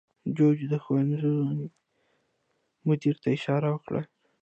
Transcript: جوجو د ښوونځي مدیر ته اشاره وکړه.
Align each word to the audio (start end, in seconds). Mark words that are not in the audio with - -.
جوجو 0.35 0.65
د 0.71 0.75
ښوونځي 0.83 1.29
مدیر 2.87 3.15
ته 3.23 3.27
اشاره 3.37 3.67
وکړه. 3.71 4.01